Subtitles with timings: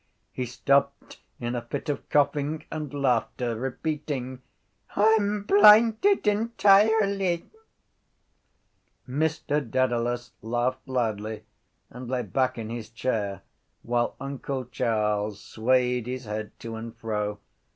[0.31, 4.41] _He stopped in a fit of coughing and laughter, repeating:
[4.93, 7.45] —_I’m blinded entirely_.
[9.07, 11.43] Mr Dedalus laughed loudly
[11.91, 13.43] and lay back in his chair
[13.83, 17.37] while uncle Charles swayed his head to and fro.